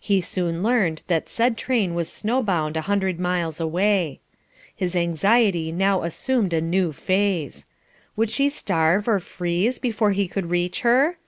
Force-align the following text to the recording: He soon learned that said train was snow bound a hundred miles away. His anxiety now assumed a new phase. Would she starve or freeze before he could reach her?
He 0.00 0.22
soon 0.22 0.62
learned 0.62 1.02
that 1.08 1.28
said 1.28 1.58
train 1.58 1.92
was 1.94 2.10
snow 2.10 2.42
bound 2.42 2.78
a 2.78 2.88
hundred 2.88 3.20
miles 3.20 3.60
away. 3.60 4.20
His 4.74 4.96
anxiety 4.96 5.70
now 5.70 6.00
assumed 6.00 6.54
a 6.54 6.62
new 6.62 6.92
phase. 6.94 7.66
Would 8.16 8.30
she 8.30 8.48
starve 8.48 9.06
or 9.06 9.20
freeze 9.20 9.78
before 9.78 10.12
he 10.12 10.28
could 10.28 10.46
reach 10.46 10.80
her? 10.80 11.18